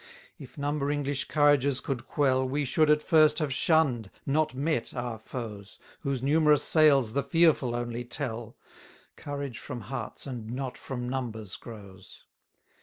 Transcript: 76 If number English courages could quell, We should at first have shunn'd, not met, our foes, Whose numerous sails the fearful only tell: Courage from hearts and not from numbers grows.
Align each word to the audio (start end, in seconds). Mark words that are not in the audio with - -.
76 0.31 0.39
If 0.51 0.57
number 0.57 0.89
English 0.89 1.25
courages 1.27 1.79
could 1.79 2.07
quell, 2.07 2.43
We 2.49 2.65
should 2.65 2.89
at 2.89 3.03
first 3.03 3.37
have 3.37 3.53
shunn'd, 3.53 4.09
not 4.25 4.55
met, 4.55 4.95
our 4.95 5.19
foes, 5.19 5.77
Whose 5.99 6.23
numerous 6.23 6.63
sails 6.63 7.13
the 7.13 7.21
fearful 7.21 7.75
only 7.75 8.03
tell: 8.03 8.57
Courage 9.15 9.59
from 9.59 9.81
hearts 9.81 10.25
and 10.25 10.49
not 10.49 10.75
from 10.75 11.07
numbers 11.07 11.55
grows. 11.55 12.23